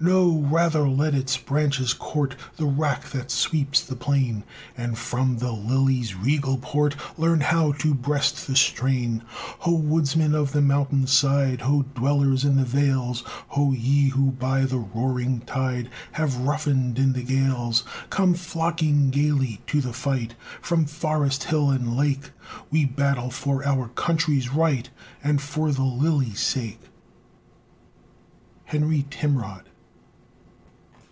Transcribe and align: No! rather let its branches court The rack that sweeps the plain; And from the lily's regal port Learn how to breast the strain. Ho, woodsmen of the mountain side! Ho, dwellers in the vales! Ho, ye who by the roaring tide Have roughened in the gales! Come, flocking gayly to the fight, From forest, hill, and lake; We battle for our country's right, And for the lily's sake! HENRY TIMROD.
No! 0.00 0.30
rather 0.42 0.88
let 0.88 1.12
its 1.12 1.36
branches 1.36 1.92
court 1.92 2.36
The 2.56 2.66
rack 2.66 3.10
that 3.10 3.32
sweeps 3.32 3.80
the 3.82 3.96
plain; 3.96 4.44
And 4.76 4.96
from 4.96 5.38
the 5.38 5.50
lily's 5.50 6.14
regal 6.14 6.56
port 6.58 6.94
Learn 7.18 7.40
how 7.40 7.72
to 7.72 7.94
breast 7.94 8.46
the 8.46 8.54
strain. 8.54 9.24
Ho, 9.62 9.72
woodsmen 9.72 10.36
of 10.36 10.52
the 10.52 10.60
mountain 10.60 11.08
side! 11.08 11.62
Ho, 11.62 11.82
dwellers 11.96 12.44
in 12.44 12.54
the 12.54 12.64
vales! 12.64 13.24
Ho, 13.48 13.72
ye 13.72 14.10
who 14.10 14.30
by 14.30 14.66
the 14.66 14.78
roaring 14.78 15.40
tide 15.40 15.90
Have 16.12 16.36
roughened 16.42 16.96
in 16.96 17.12
the 17.12 17.24
gales! 17.24 17.82
Come, 18.08 18.34
flocking 18.34 19.10
gayly 19.10 19.60
to 19.66 19.80
the 19.80 19.92
fight, 19.92 20.36
From 20.62 20.84
forest, 20.84 21.42
hill, 21.42 21.70
and 21.72 21.96
lake; 21.96 22.30
We 22.70 22.84
battle 22.84 23.32
for 23.32 23.66
our 23.66 23.88
country's 23.88 24.50
right, 24.54 24.90
And 25.24 25.42
for 25.42 25.72
the 25.72 25.82
lily's 25.82 26.38
sake! 26.38 26.82
HENRY 28.66 29.06
TIMROD. 29.10 29.64